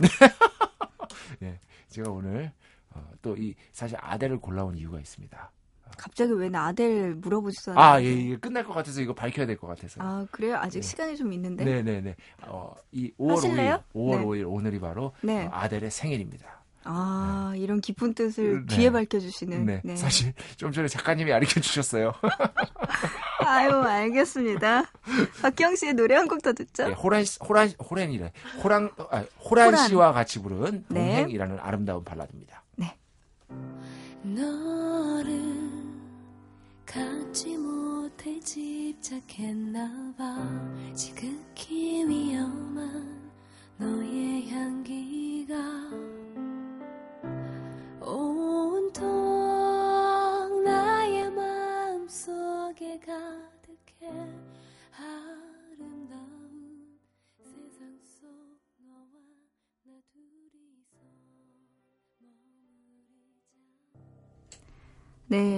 [1.41, 2.51] 예 제가 오늘
[2.91, 5.51] 어, 또이 사실 아델을 골라온 이유가 있습니다
[5.97, 8.07] 갑자기 왜나 아델 물어보지도 아 않았는데.
[8.09, 10.57] 예, 이게 끝날 것 같아서 이거 밝혀야 될 것 같아서 아, 그래요?
[10.57, 10.87] 아직 네.
[10.87, 11.63] 시간이 좀 있는데.
[11.65, 13.83] 네 네 네 어, 이 5월 하실래요?
[13.93, 14.25] 5일 5월 네.
[14.25, 15.45] 5일 오늘이 바로 네.
[15.45, 18.75] 어, 아델의 생일입니다 아, 이런 깊은 뜻을 네.
[18.75, 19.65] 귀에 밝혀주시는.
[19.65, 19.95] 네, 네.
[19.95, 22.11] 사실 좀 전에 작가님이 가르쳐 주셨어요.
[23.45, 24.83] 아유, 알겠습니다.
[25.41, 26.87] 박경 씨의 노래 한 곡 더 듣죠?
[26.89, 28.31] 네, 호란 씨- 호란 호란이래.
[28.63, 29.87] 호랑 아, 호란 호란.
[29.87, 30.99] 씨와 같이 부른 네.
[31.23, 32.62] 동행이라는 아름다운 발라드입니다.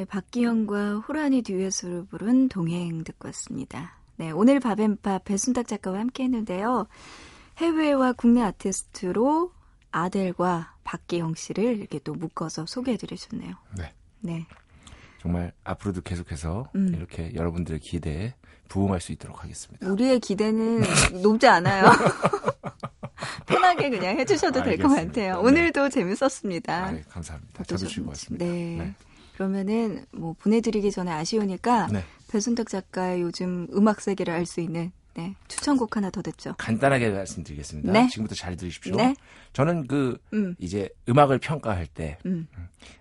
[0.05, 3.97] 네, 박기영과 호란이 듀엣으로 부른 동행 듣고 왔습니다.
[4.17, 6.85] 네, 오늘 밥앤밥 배순탁 작가와 함께 했는데요.
[7.57, 9.51] 해외와 국내 아티스트로
[9.91, 13.55] 아델과 박기영 씨를 이렇게 또 묶어서 소개해 드리셨네요.
[13.77, 13.93] 네.
[14.19, 14.45] 네.
[15.21, 16.93] 정말 앞으로도 계속해서 음.
[16.95, 18.35] 이렇게 여러분들의 기대에
[18.69, 19.87] 부응할 수 있도록 하겠습니다.
[19.89, 20.81] 우리의 기대는
[21.23, 21.85] 높지 않아요.
[23.47, 24.87] 편하게 그냥 해주셔도 될 것.
[24.89, 25.11] 같아요.
[25.41, 25.47] 네.
[25.47, 26.85] 오늘도 재밌었습니다.
[26.85, 27.57] 아, 네, 감사합니다.
[27.57, 28.45] 또 저도 좀- 즐거웠습니다.
[28.45, 28.93] 네.
[29.35, 32.03] 그러면은 뭐 보내드리기 전에 아쉬우니까 네.
[32.31, 36.55] 배순탁 작가의 요즘 음악 세계를 알 수 있는 네, 추천곡 하나 더 듣죠.
[36.57, 37.89] 간단하게 말씀드리겠습니다.
[37.93, 38.07] 네.
[38.09, 38.97] 지금부터 잘 들으십시오.
[38.97, 39.15] 네.
[39.53, 42.47] 저는 그 음, 이제 음악을 평가할 때 음,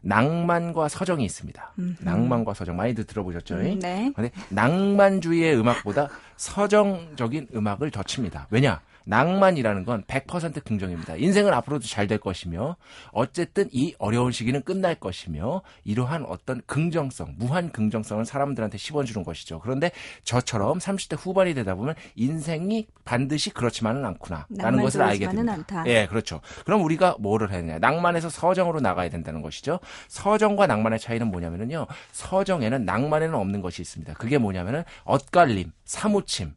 [0.03, 1.73] 낭만과 서정이 있습니다.
[1.81, 1.97] 음.
[2.01, 3.57] 낭만과 서정 많이들 들어보셨죠?
[3.57, 4.13] 음, 네.
[4.15, 8.47] 근데 낭만주의의 음악보다 서정적인 음악을 더 칩니다.
[8.51, 8.81] 왜냐?
[9.05, 11.17] 낭만이라는 건 100% 긍정입니다.
[11.17, 12.77] 인생은 앞으로도 잘 될 것이며
[13.13, 19.61] 어쨌든 이 어려운 시기는 끝날 것이며 이러한 어떤 긍정성, 무한 긍정성을 사람들한테 씹어주는 것이죠.
[19.61, 19.91] 그런데
[20.23, 25.55] 저처럼 30대 후반이 되다 보면 인생이 반드시 그렇지만은 않구나 라는 것을 알게 됩니다.
[25.55, 25.85] 않다.
[25.87, 26.43] 예, 그렇죠.
[26.67, 27.79] 그럼 우리가 뭐를 해야 되냐?
[27.79, 29.81] 낭만에서 서정으로 나가야 된다는 것이죠.
[30.09, 31.87] 서정과 낭만의 차이는 뭐냐면은요.
[32.13, 34.13] 서정에는 낭만에는 없는 것이 있습니다.
[34.15, 36.53] 그게 뭐냐면은 엇갈림, 사무침,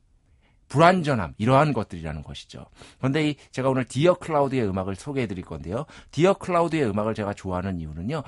[0.70, 2.66] 불완전함 이러한 것들이라는 것이죠.
[2.98, 5.86] 그런데 이 제가 오늘 디어 클라우드의 음악을 소개해 드릴 건데요.
[6.12, 8.24] 디어 클라우드의 음악을 제가 좋아하는 이유는요.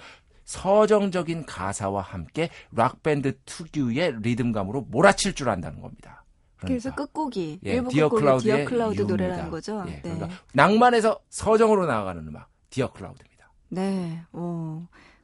[0.46, 6.24] 서정적인 가사와 함께 락 밴드 특유의 리듬감으로 몰아칠 줄 안다는 겁니다.
[6.58, 7.06] 그래서 그러니까.
[7.06, 9.02] 끝곡이 예, 디어 클라우드의 디어 클라우드.
[9.04, 9.84] 노래라는 거죠.
[9.88, 10.02] 예, 네.
[10.02, 13.52] 그러니까 낭만에서 서정으로 나아가는 음악 디어 클라우드입니다.
[13.70, 14.22] 네.
[14.34, 14.82] 오,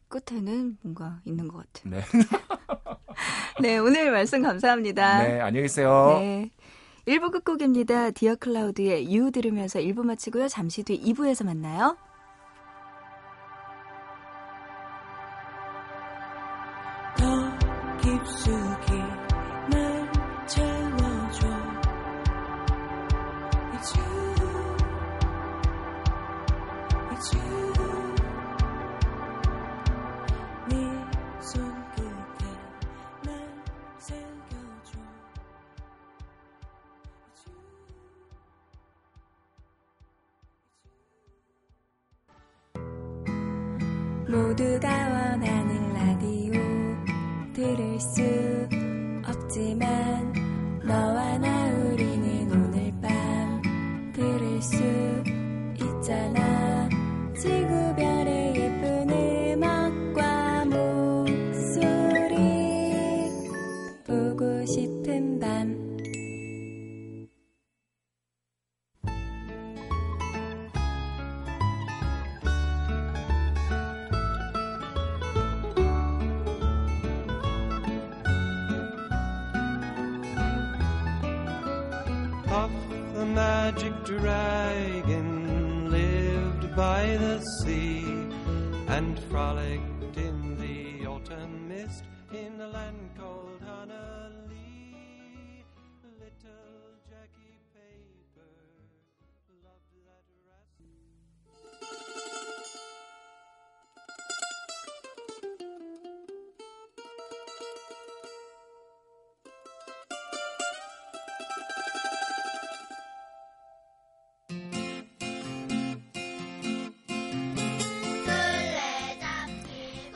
[0.08, 1.92] 끝에는 뭔가 있는 것 같아요.
[1.92, 2.04] 네,
[3.62, 5.24] 네, 오늘 말씀 감사합니다.
[5.24, 6.18] 네 안녕히 계세요.
[6.20, 6.50] 네.
[7.08, 8.12] 1부 끝곡입니다.
[8.12, 10.48] 디어 클라우드의 유 들으면서 1부 마치고요.
[10.48, 11.98] 잠시 뒤 2부에서 만나요.
[27.16, 27.65] It's you
[44.56, 45.15] 모두가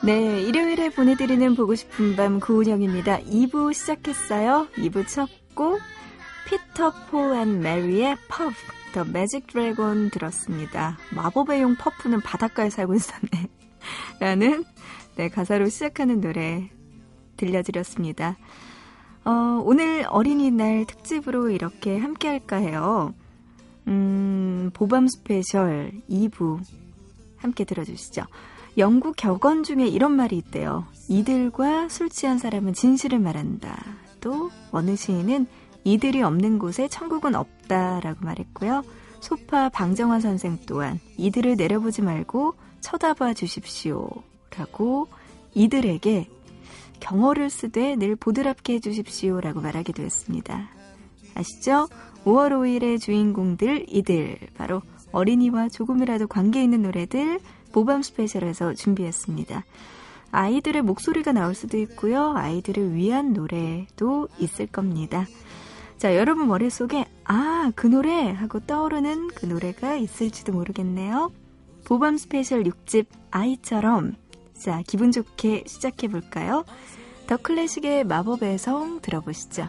[0.02, 3.18] 네, 일요일에 보내드리는 보고 싶은 밤 구은영입니다.
[3.18, 4.66] 2부 시작했어요.
[4.76, 5.78] 2부 첫 곡,
[6.48, 8.54] Peter, Paul and Mary의 Puff,
[8.94, 10.96] the Magic Dragon 들었습니다.
[11.14, 13.48] 마법의 용 퍼프는 바닷가에 살고 있었네.
[14.20, 14.64] 라는,
[15.16, 16.70] 네, 가사로 시작하는 노래
[17.36, 18.38] 들려드렸습니다.
[19.26, 23.12] 어, 오늘 어린이날 특집으로 이렇게 함께 할까 해요.
[23.86, 26.58] 음, 보밤 스페셜 2부
[27.36, 28.24] 함께 들어주시죠.
[28.78, 30.86] 영국 격언 중에 이런 말이 있대요.
[31.08, 33.76] 이들과 술 취한 사람은 진실을 말한다.
[34.20, 35.46] 또 어느 시인은
[35.84, 38.84] 이들이 없는 곳에 천국은 없다라고 말했고요.
[39.20, 44.08] 소파 방정환 선생 또한 이들을 내려보지 말고 쳐다봐 주십시오.
[44.56, 45.08] 라고
[45.54, 46.28] 이들에게
[47.00, 49.40] 경어를 쓰되 늘 보드랍게 해주십시오.
[49.40, 50.70] 라고 말하기도 했습니다.
[51.34, 51.88] 아시죠?
[52.24, 57.40] 5월 5일의 주인공들 이들 바로 어린이와 조금이라도 관계 있는 노래들
[57.72, 59.64] 보밤 스페셜에서 준비했습니다.
[60.32, 62.32] 아이들의 목소리가 나올 수도 있고요.
[62.36, 65.26] 아이들을 위한 노래도 있을 겁니다.
[65.98, 71.32] 자, 여러분 머릿속에 아, 그 노래 하고 떠오르는 그 노래가 있을지도 모르겠네요.
[71.84, 74.14] 보밤 스페셜 6집 아이처럼
[74.54, 76.64] 자, 기분 좋게 시작해 볼까요?
[77.26, 79.68] 더 클래식의 마법의 성 들어보시죠.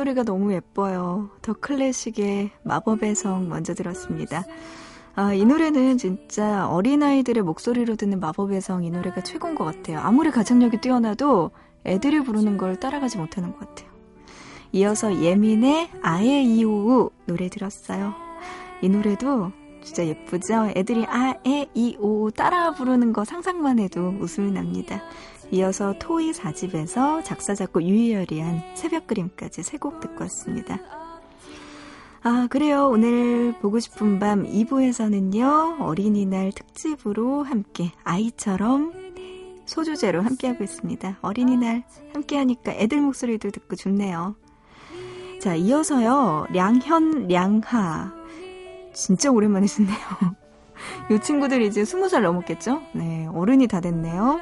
[0.00, 1.30] 목소리가 너무 예뻐요.
[1.42, 4.44] 더 클래식의 마법의 성 먼저 들었습니다.
[5.14, 9.98] 아, 이 노래는 진짜 어린아이들의 목소리로 듣는 마법의 성 이 노래가 최고인 것 같아요.
[9.98, 11.50] 아무리 가창력이 뛰어나도
[11.84, 13.90] 애들이 부르는 걸 따라가지 못하는 것 같아요.
[14.72, 18.14] 이어서 예민의 아예 이오우 노래 들었어요.
[18.80, 20.72] 이 노래도 진짜 예쁘죠?
[20.76, 25.02] 애들이 아에 이오 따라 부르는 거 상상만 해도 웃음이 납니다.
[25.52, 30.78] 이어서 토이 4집에서 작사 작곡 유희열이 한 새벽 그림까지 세 곡 듣고 왔습니다.
[32.22, 32.88] 아, 그래요.
[32.88, 38.92] 오늘 보고 싶은 밤 2부에서는요, 어린이날 특집으로 함께 아이처럼
[39.64, 41.18] 소주제로 함께하고 있습니다.
[41.22, 44.36] 어린이날 함께하니까 애들 목소리도 듣고 좋네요.
[45.40, 48.12] 자, 이어서요, 량현, 량하.
[48.92, 49.96] 진짜 오랜만에 듣네요.
[51.10, 52.82] 이 친구들 이제 20살 넘었겠죠?
[52.94, 54.38] 네, 어른이 다 됐네요.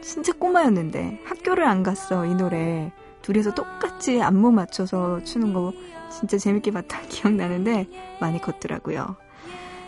[0.00, 2.92] 진짜 꼬마였는데 학교를 안 갔어 이 노래
[3.22, 5.72] 둘이서 똑같이 안무 맞춰서 추는 거
[6.10, 7.88] 진짜 재밌게 봤던 기억나는데
[8.20, 9.16] 많이 컸더라고요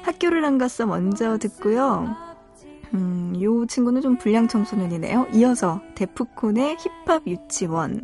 [0.02, 2.14] 학교를 안 갔어 먼저 듣고요
[2.94, 5.26] 음, 요 친구는 좀 불량 청소년이네요.
[5.34, 8.02] 이어서 데프콘의 힙합 유치원.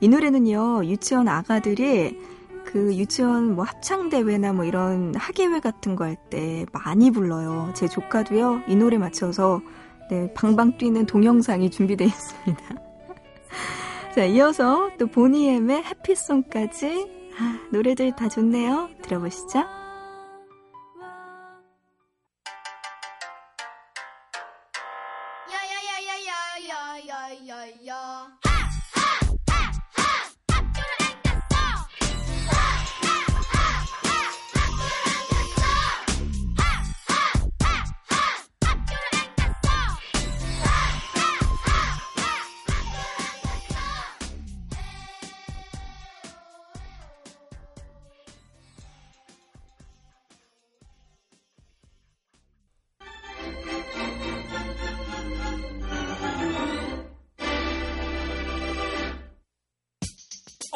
[0.00, 2.20] 이 노래는요, 유치원 아가들이
[2.66, 7.72] 그 유치원 뭐 합창대회나 뭐 이런 학예회 같은 거 할 때 많이 불러요.
[7.74, 9.62] 제 조카도요, 이 노래 맞춰서
[10.10, 12.62] 네, 방방 뛰는 동영상이 준비되어 있습니다.
[14.14, 17.18] 자, 이어서 또 보니엠의 해피송까지.
[17.38, 18.88] 아, 노래들 다 좋네요.
[19.02, 19.77] 들어보시죠.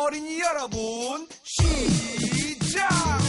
[0.04, 3.21] 어린이 여러분 시작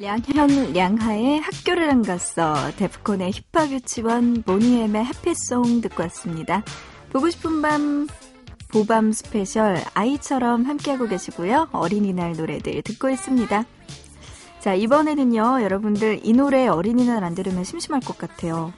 [0.00, 6.62] 량현 량하의 학교를 안 갔어 데프콘의 힙합 유치원 Boney M의 Happy Song 듣고 왔습니다.
[7.10, 8.06] 보고 싶은 밤
[8.68, 11.70] 보밤 스페셜 아이처럼 함께하고 계시고요.
[11.72, 13.64] 어린이날 노래들 듣고 있습니다.
[14.60, 18.72] 자 이번에는요 여러분들 이 노래 어린이날 안 들으면 심심할 것 같아요.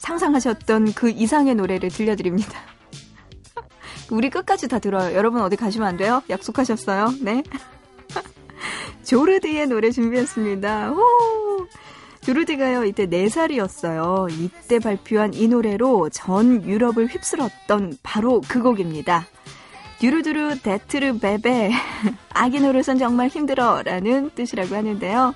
[0.00, 2.60] 상상하셨던 그 이상의 노래를 들려드립니다.
[4.12, 5.16] 우리 끝까지 다 들어요.
[5.16, 6.22] 여러분 어디 가시면 안 돼요?
[6.28, 7.14] 약속하셨어요?
[7.22, 7.42] 네.
[9.06, 10.90] 조르디의 노래 준비했습니다.
[10.90, 11.66] 호!
[12.22, 14.30] 조르디가요, 이때 4살이었어요.
[14.32, 19.26] 이때 발표한 이 노래로 전 유럽을 휩쓸었던 바로 그 곡입니다.
[20.00, 21.70] Dur dur d'être bébé.
[22.34, 23.82] 아기 노릇은 정말 힘들어.
[23.82, 25.34] 라는 뜻이라고 하는데요.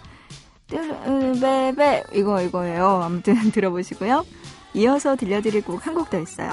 [1.41, 2.05] bébé.
[2.15, 3.03] 이거, 이거예요.
[3.05, 4.27] 아무튼 들어보시고요.
[4.75, 6.51] 이어서 들려드릴 곡 한 곡 더 있어요.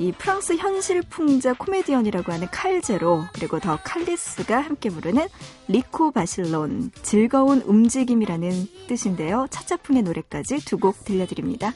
[0.00, 5.28] 이 프랑스 현실 풍자 코미디언이라고 하는 칼제로 그리고 더 칼리스가 함께 부르는
[5.68, 8.50] 리코 바실론 즐거운 움직임이라는
[8.88, 9.46] 뜻인데요.
[9.50, 11.74] 차차풍의 노래까지 두 곡 들려드립니다.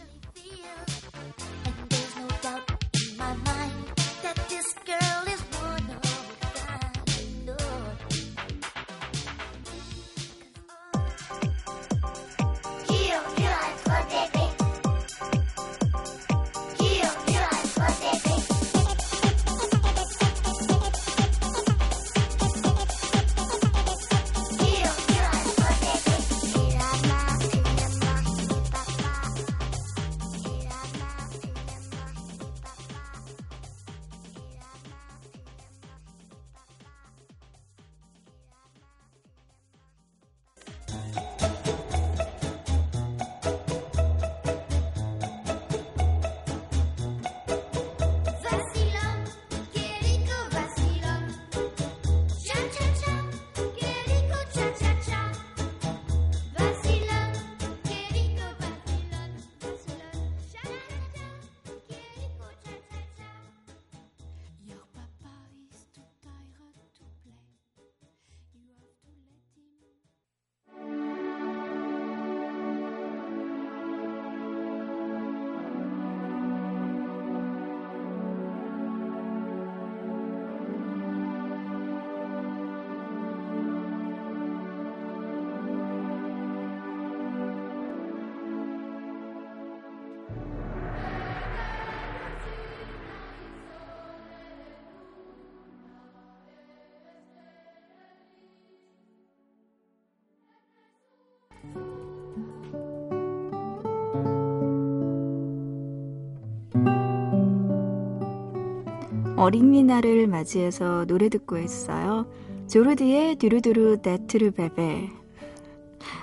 [109.37, 112.26] 어린이날을 맞이해서 노래 듣고 있어요.
[112.68, 115.11] 조르디의 Dur dur d'être bébé.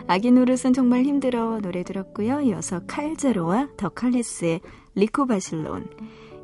[0.07, 2.41] 아기 노릇은 정말 힘들어 노래 들었고요.
[2.41, 4.61] 이어서 칼제로와 더 칼리스의
[4.95, 5.89] Rico Vacilón.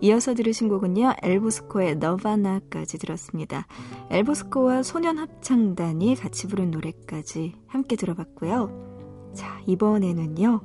[0.01, 1.15] 이어서 들으신 곡은요.
[1.23, 3.65] 엘보스코의 Nirvana까지 들었습니다.
[4.11, 9.31] 엘보스코와 소년 합창단이 같이 부른 노래까지 함께 들어봤고요.
[9.33, 10.61] 자, 이번에는요.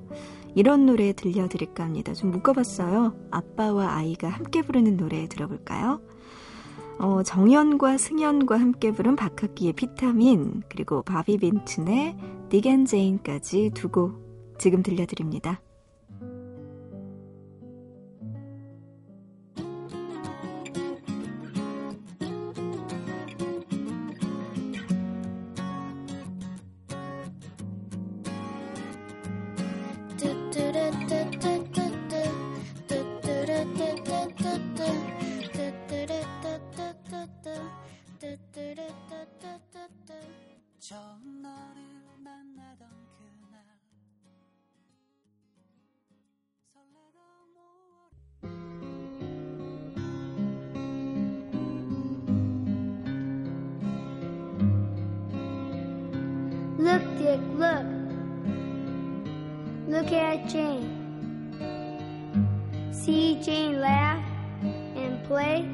[0.55, 2.12] 이런 노래 들려드릴까 합니다.
[2.14, 3.14] 좀 묶어봤어요.
[3.30, 6.00] 아빠와 아이가 함께 부르는 노래 들어볼까요?
[6.98, 12.16] 어, 정연과 승연과 함께 부른 박학기의 비타민 그리고 바비 빈튼의
[12.50, 14.12] 디겐 제인까지 두고
[14.59, 15.61] 지금 들려드립니다.
[57.33, 57.87] Look, look.
[59.89, 60.99] Look at Jane.
[62.93, 64.22] See Jane laugh
[64.62, 65.66] and play.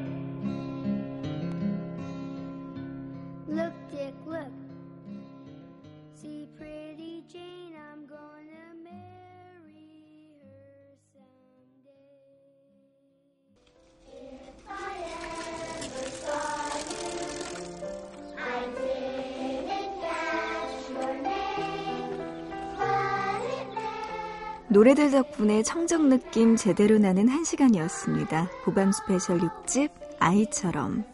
[24.71, 28.49] 노래들 덕분에 청정 느낌 제대로 나는 한 시간이었습니다.
[28.63, 29.89] 보밤 스페셜 6집
[30.19, 31.05] 아이처럼.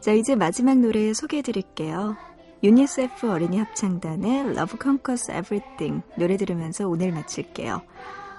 [0.00, 2.16] 자, 이제 마지막 노래 소개해 드릴게요.
[2.64, 7.82] 유니세프 어린이 합창단의 Love Conquers Everything 노래 들으면서 오늘 마칠게요.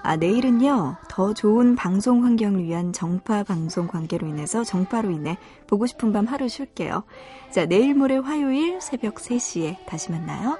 [0.02, 6.12] 아, 내일은요, 더 좋은 방송 환경을 위한 정파 방송 관계로 인해서 정파로 인해 보고 싶은
[6.12, 7.02] 밤 하루 쉴게요.
[7.50, 10.58] 자, 내일 모레 화요일 새벽 3시에 다시 만나요.